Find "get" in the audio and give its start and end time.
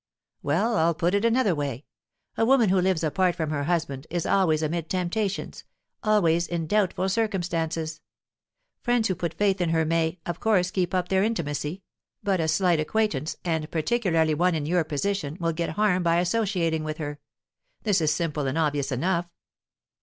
15.53-15.69